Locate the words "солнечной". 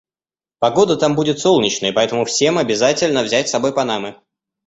1.39-1.93